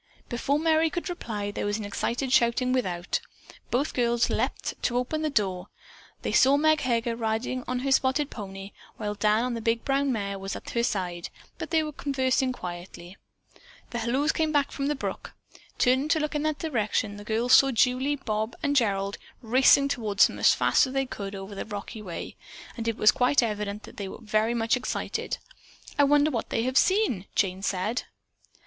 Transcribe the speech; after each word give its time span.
Before 0.29 0.57
Merry 0.57 0.89
could 0.89 1.09
reply, 1.09 1.51
there 1.51 1.67
was 1.67 1.77
an 1.77 1.85
excited 1.85 2.33
shouting 2.33 2.73
without. 2.73 3.19
Both 3.69 3.93
girls 3.93 4.31
leaped 4.31 4.81
to 4.81 4.93
the 4.95 4.99
open 4.99 5.21
door. 5.31 5.67
They 6.23 6.31
saw 6.31 6.57
Meg 6.57 6.81
Heger 6.81 7.15
riding 7.15 7.63
on 7.67 7.81
her 7.81 7.91
spotted 7.91 8.31
pony, 8.31 8.71
while 8.97 9.13
Dan 9.13 9.43
on 9.43 9.53
the 9.53 9.61
big 9.61 9.85
brown 9.85 10.11
mare 10.11 10.39
was 10.39 10.55
at 10.55 10.71
her 10.71 10.81
side, 10.81 11.29
but 11.59 11.69
they 11.69 11.83
were 11.83 11.91
conversing 11.93 12.51
quietly. 12.51 13.15
The 13.91 13.99
halloos 13.99 14.31
came 14.31 14.51
from 14.69 14.87
the 14.87 14.95
brook. 14.95 15.33
Turning 15.77 16.07
to 16.07 16.19
look 16.19 16.33
in 16.33 16.41
that 16.41 16.57
direction, 16.57 17.17
the 17.17 17.23
girls 17.23 17.53
saw 17.53 17.69
Julie, 17.69 18.15
Bob 18.15 18.55
and 18.63 18.75
Gerald 18.75 19.19
racing 19.43 19.87
toward 19.87 20.17
them 20.17 20.39
as 20.39 20.55
fast 20.55 20.87
as 20.87 20.93
they 20.93 21.05
could 21.05 21.35
over 21.35 21.53
the 21.53 21.63
rocky 21.63 22.01
way, 22.01 22.35
and 22.75 22.87
it 22.87 22.97
was 22.97 23.11
quite 23.11 23.43
evident 23.43 23.83
that 23.83 23.97
they 23.97 24.07
were 24.07 24.15
all 24.15 24.21
very 24.25 24.55
much 24.55 24.75
excited. 24.75 25.37
"I 25.99 26.05
wonder 26.05 26.31
what 26.31 26.49
they 26.49 26.63
have 26.63 26.79
seen?" 26.79 27.27
Jane 27.35 27.61
said. 27.61 28.05